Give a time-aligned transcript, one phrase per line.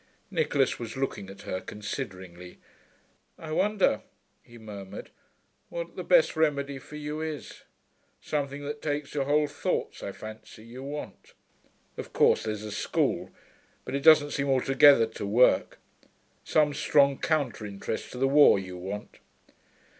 [0.31, 2.57] Nicholas was looking at her consideringly.
[3.37, 4.01] 'I wonder,'
[4.41, 5.11] he murmured,
[5.69, 7.61] 'what the best remedy for you is.
[8.19, 11.33] Something that takes your whole thoughts, I fancy, you want.
[11.97, 13.29] Of course there's the School.
[13.85, 15.77] But it doesn't seem altogether to work.
[16.43, 19.19] Some strong counter interest to the war, you want.'